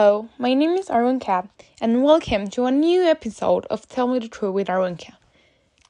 [0.00, 1.48] Hello, my name is Arunka,
[1.80, 5.14] and welcome to a new episode of Tell Me the Truth with Arunka.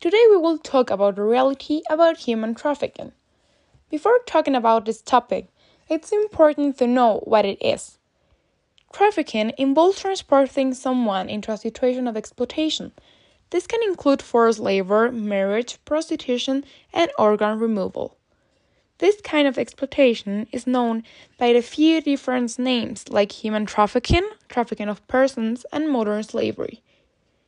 [0.00, 3.12] Today we will talk about the reality about human trafficking.
[3.90, 5.48] Before talking about this topic,
[5.90, 7.98] it's important to know what it is.
[8.94, 12.92] Trafficking involves transporting someone into a situation of exploitation.
[13.50, 16.64] This can include forced labor, marriage, prostitution,
[16.94, 18.16] and organ removal.
[18.98, 21.04] This kind of exploitation is known
[21.38, 26.82] by a few different names like human trafficking, trafficking of persons, and modern slavery.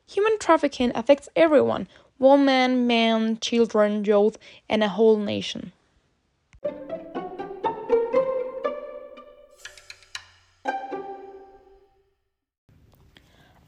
[0.06, 1.88] Human trafficking affects everyone
[2.20, 5.72] women, men, children, youth, and a whole nation.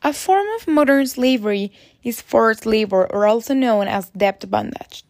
[0.05, 1.73] A form of modern slavery
[2.05, 5.05] is forced labor, or also known as debt bondage.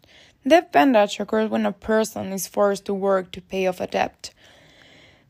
[0.46, 4.30] Debt bondage occurs when a person is forced to work to pay off a debt.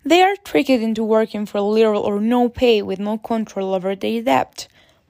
[0.04, 4.22] They are tricked into working for little or no pay with no control over their
[4.22, 4.69] debt.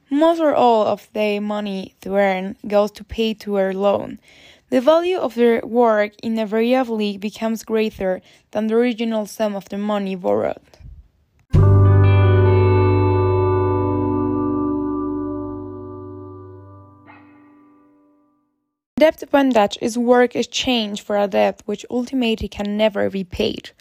[0.09, 4.19] Most or all of the money they earn goes to pay to their loan.
[4.69, 10.15] The value of their work invariably becomes greater than the original sum of the money
[10.15, 10.72] borrowed.
[19.03, 23.71] Debt bondage is work exchange for a debt which ultimately can never be paid.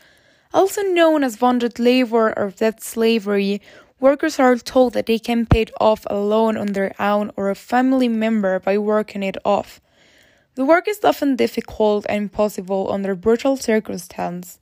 [0.53, 3.63] Also known as bonded labor or debt slavery,
[4.01, 7.55] workers are told that they can pay off a loan on their own or a
[7.55, 9.81] family member by working it off.
[10.57, 14.59] The work is often difficult and impossible under brutal circumstances.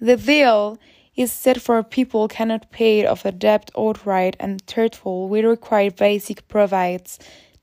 [0.00, 0.80] The deal
[1.14, 6.48] is set for people cannot pay off a debt outright and truthful will require basic
[6.48, 7.20] provides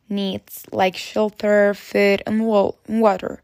[0.09, 3.41] needs like shelter, food, and water.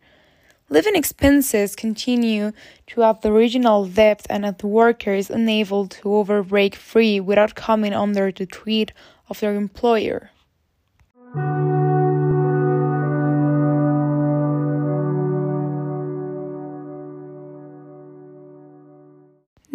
[0.69, 2.51] Living expenses continue
[2.87, 7.55] to have the original debt, and the worker is unable to over break free without
[7.55, 8.91] coming under the threat
[9.29, 10.31] of their employer.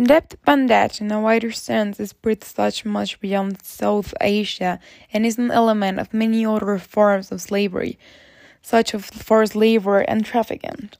[0.00, 4.78] Debt bondage in a wider sense is spread such much beyond South Asia
[5.12, 7.98] and is an element of many other forms of slavery,
[8.62, 10.90] such as forced labor and trafficking.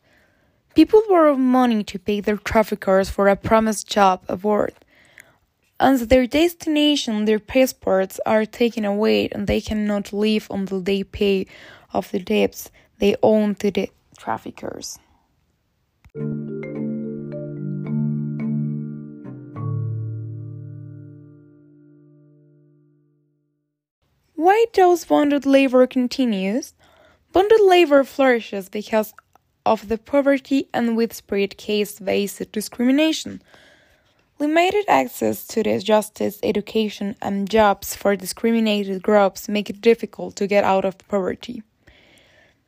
[0.75, 4.75] People borrow money to pay their traffickers for a promised job abroad.
[5.79, 11.47] As their destination, their passports are taken away and they cannot leave until they pay
[11.95, 14.99] off the debts they owe to the traffickers.
[24.73, 26.75] Does bonded labor continues?
[27.33, 29.13] Bonded labor flourishes because
[29.65, 33.43] of the poverty and widespread caste-based discrimination.
[34.39, 40.47] Limited access to the justice, education, and jobs for discriminated groups make it difficult to
[40.47, 41.63] get out of poverty.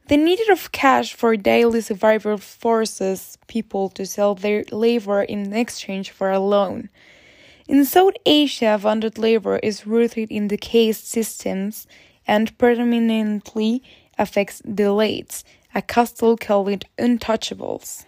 [0.09, 6.11] The need of cash for daily survival forces people to sell their labor in exchange
[6.11, 6.89] for a loan.
[7.71, 11.87] In South Asia, bonded labor is rooted in the caste systems
[12.27, 13.81] and predominantly
[14.19, 18.07] affects the Dalits, a caste called untouchables.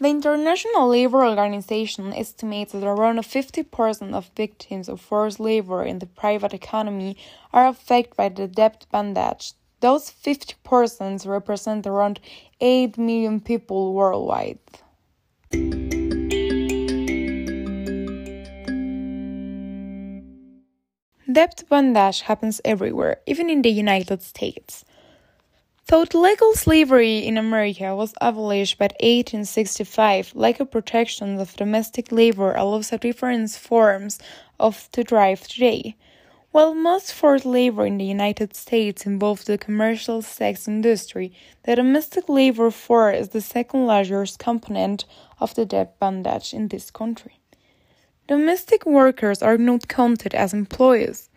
[0.00, 6.06] The International Labour Organization estimates that around 50% of victims of forced labor in the
[6.06, 7.16] private economy
[7.52, 9.52] are affected by the debt bondage
[9.84, 12.18] those 50 persons represent around
[12.58, 14.58] 8 million people worldwide.
[21.30, 24.86] Debt bondage happens everywhere, even in the United States.
[25.88, 32.90] Though legal slavery in America was abolished by 1865, legal protection of domestic labor allows
[32.90, 34.18] a different forms
[34.58, 35.94] of to thrive today.
[36.54, 41.32] While most forced labor in the United States involves the commercial sex industry,
[41.64, 45.04] the domestic labor force is the second largest component
[45.40, 47.40] of the debt bondage in this country.
[48.28, 51.28] Domestic workers are not counted as employees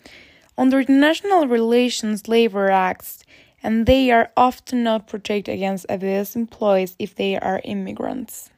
[0.56, 3.24] under the National Relations Labor Acts,
[3.64, 8.52] and they are often not protected against abuse employees if they are immigrants.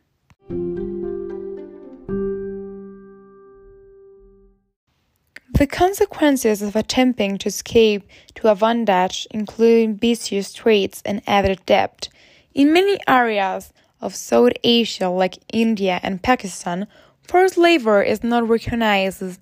[5.59, 12.07] The consequences of attempting to escape to a bondage include vicious traits and added debt.
[12.53, 16.87] In many areas of South Asia, like India and Pakistan,
[17.23, 19.37] forced labor is not recognized as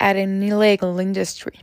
[0.00, 1.60] an illegal industry.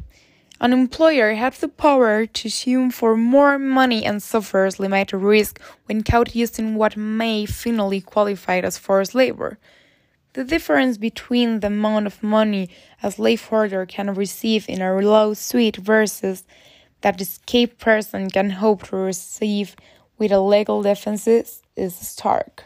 [0.62, 6.02] An employer has the power to sue for more money and suffers limited risk when
[6.02, 9.58] caught using what may finally qualify as forced labor.
[10.38, 12.70] The difference between the amount of money
[13.02, 16.44] a slaveholder can receive in a lawsuit versus
[17.02, 19.76] that the escaped person can hope to receive
[20.20, 21.64] with a legal defense is
[21.96, 22.66] stark.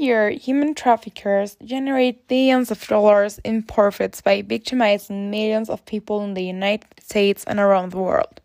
[0.00, 6.34] Year, human traffickers generate billions of dollars in profits by victimizing millions of people in
[6.34, 8.40] the United States and around the world.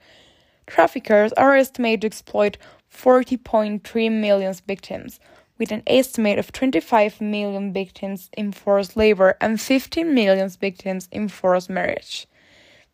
[0.68, 2.58] Traffickers are estimated to exploit
[2.92, 5.20] 40.3 million victims,
[5.58, 11.30] with an estimate of 25 million victims in forced labor and 15 million victims in
[11.30, 12.28] forced marriage.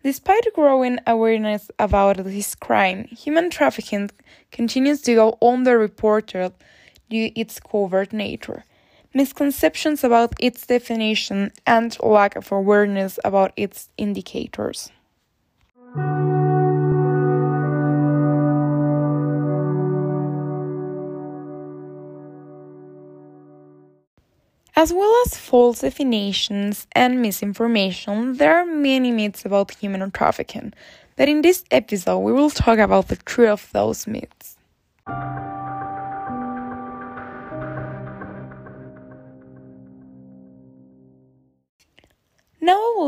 [0.04, 4.10] Despite growing awareness about this crime, human trafficking
[4.52, 6.54] continues to go underreported
[7.12, 8.64] due its covert nature,
[9.14, 14.90] misconceptions about its definition, and lack of awareness about its indicators.
[24.74, 30.74] As well as false definitions and misinformation, there are many myths about human trafficking,
[31.18, 34.58] but in this episode we will talk about the truth of those myths.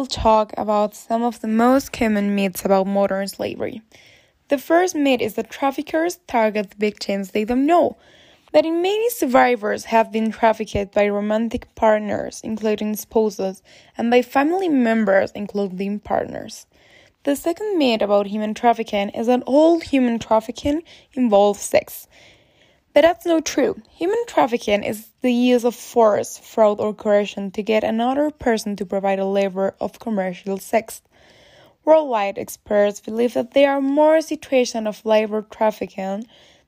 [0.03, 3.81] Will talk about some of the most common myths about modern slavery.
[4.49, 7.95] The first myth is that traffickers target victims they don't know,
[8.51, 13.63] that in many survivors have been trafficked by romantic partners, including spouses,
[13.97, 16.65] and by family members, including partners.
[17.23, 20.83] The second myth about human trafficking is that all human trafficking
[21.13, 22.09] involves sex.
[22.93, 23.81] But that's not true.
[23.89, 28.85] Human trafficking is the use of force, fraud, or coercion to get another person to
[28.85, 31.01] provide a labor of commercial sex.
[31.85, 36.27] Worldwide experts believe that there are more situations of labor trafficking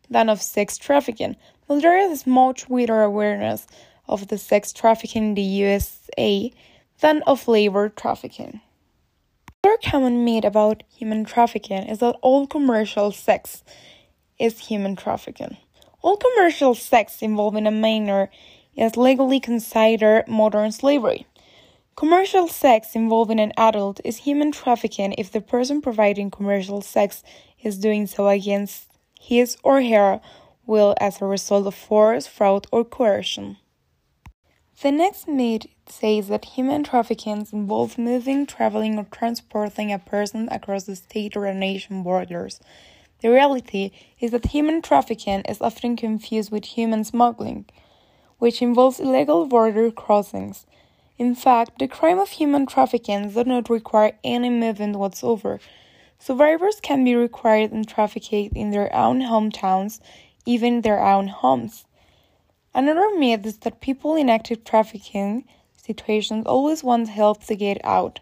[0.10, 1.36] than of sex trafficking,
[1.68, 3.68] but there is much greater awareness
[4.08, 6.52] of the sex trafficking in the USA
[7.02, 8.62] than of labor trafficking.
[9.64, 13.64] Another common myth about human trafficking is that all commercial sex
[14.40, 15.58] is human trafficking.
[16.06, 18.30] All commercial sex involving a minor
[18.76, 21.26] is legally considered modern slavery.
[21.96, 27.24] Commercial sex involving an adult is human trafficking if the person providing commercial sex
[27.64, 30.22] is doing so against his or her
[30.68, 33.58] will as a result of force, fraud, or coercion.
[34.84, 40.84] The next myth says that human trafficking involves moving, traveling, or transporting a person across
[40.84, 42.60] the state or nation borders.
[43.26, 43.90] The reality
[44.20, 47.66] is that human trafficking is often confused with human smuggling,
[48.38, 50.68] which involves illegal border crossings.
[51.18, 55.60] In fact, the crime of human trafficking does not require any movement whatsoever.
[56.20, 60.00] Survivors can be required and trafficked in their own hometowns,
[60.46, 61.86] even their own homes.
[62.76, 65.46] Another myth is that people in active trafficking
[65.76, 68.20] situations always want help to get out.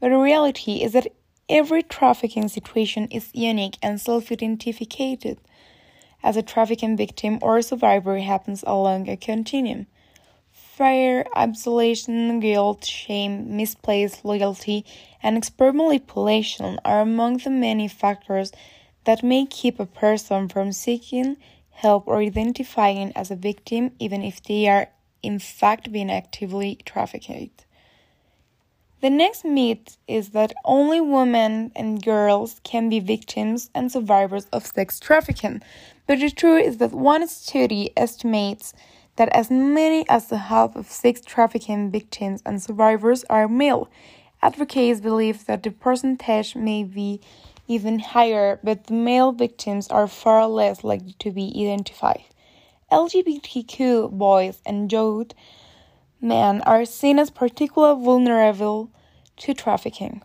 [0.00, 1.12] But the reality is that
[1.50, 5.38] Every trafficking situation is unique and self identified
[6.22, 9.86] as a trafficking victim or survivor happens along a continuum.
[10.52, 14.84] Fear, isolation, guilt, shame, misplaced loyalty,
[15.22, 18.52] and expert manipulation are among the many factors
[19.04, 21.38] that may keep a person from seeking
[21.70, 24.90] help or identifying as a victim even if they are
[25.22, 27.64] in fact being actively trafficked.
[29.00, 34.66] The next myth is that only women and girls can be victims and survivors of
[34.66, 35.62] sex trafficking.
[36.08, 38.74] But the truth is that one study estimates
[39.14, 43.88] that as many as the half of sex trafficking victims and survivors are male.
[44.42, 47.20] Advocates believe that the percentage may be
[47.68, 52.24] even higher, but the male victims are far less likely to be identified.
[52.90, 55.34] LGBTQ boys and youth
[56.20, 58.90] men are seen as particularly vulnerable
[59.36, 60.22] to trafficking.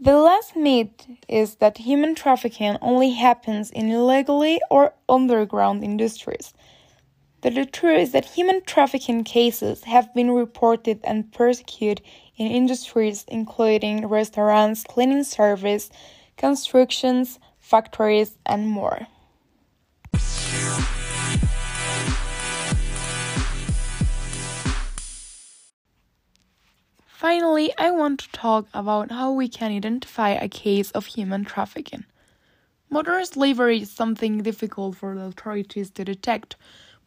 [0.00, 6.52] The last myth is that human trafficking only happens in illegally or underground industries.
[7.40, 12.04] But the truth is that human trafficking cases have been reported and persecuted
[12.36, 15.90] in industries including restaurants, cleaning service,
[16.36, 19.06] constructions, factories, and more.
[27.22, 32.04] Finally, I want to talk about how we can identify a case of human trafficking.
[32.90, 36.56] Modern slavery is something difficult for the authorities to detect,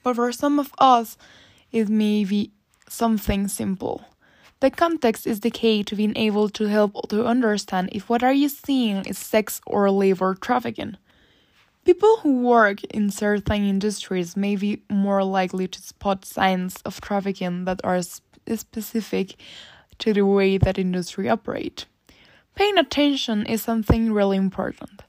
[0.04, 1.18] but for some of us,
[1.74, 2.52] it may be
[2.88, 4.06] something simple.
[4.62, 8.32] The context is the key to being able to help to understand if what are
[8.32, 10.96] you seeing is sex or labor trafficking.
[11.84, 17.66] People who work in certain industries may be more likely to spot signs of trafficking
[17.66, 19.36] that are specific
[20.00, 21.86] to the way that industry operate.
[22.56, 25.04] Paying attention is something really important.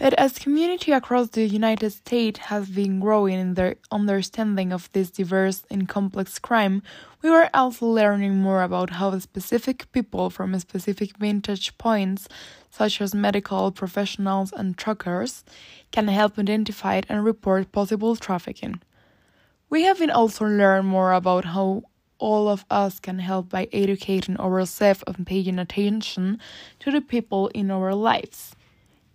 [0.00, 5.10] But as community across the United States has been growing in their understanding of this
[5.10, 6.82] diverse and complex crime,
[7.20, 12.28] we were also learning more about how specific people from specific vantage points,
[12.70, 15.44] such as medical professionals and truckers,
[15.92, 18.80] can help identify and report possible trafficking.
[19.68, 21.82] We have also learn more about how
[22.20, 26.38] all of us can help by educating ourselves and paying attention
[26.78, 28.54] to the people in our lives.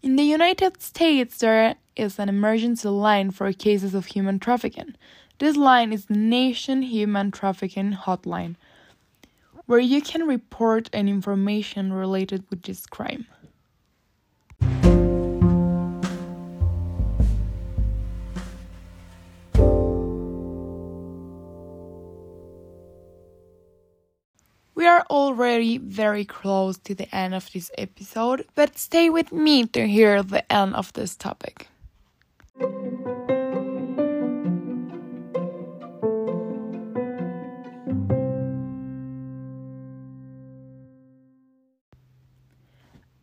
[0.02, 4.96] In the United States, there is an emergency line for cases of human trafficking.
[5.40, 8.56] This line is the Nation Human Trafficking Hotline,
[9.66, 13.26] where you can report any information related with this crime.
[25.16, 30.22] Already very close to the end of this episode, but stay with me to hear
[30.22, 31.68] the end of this topic.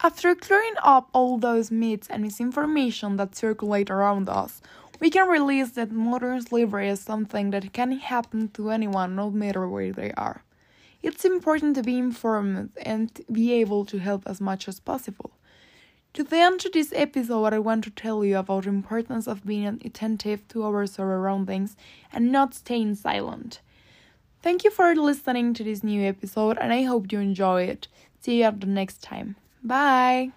[0.04, 4.60] After clearing up all those myths and misinformation that circulate around us,
[4.98, 9.68] we can realize that modern slavery is something that can happen to anyone no matter
[9.68, 10.42] where they are.
[11.02, 15.32] It's important to be informed and be able to help as much as possible.
[16.14, 19.46] To the end of this episode, I want to tell you about the importance of
[19.46, 21.76] being attentive to our surroundings
[22.12, 23.60] and not staying silent.
[24.42, 27.88] Thank you for listening to this new episode, and I hope you enjoy it.
[28.20, 29.36] See you at the next time.
[29.62, 30.32] Bye!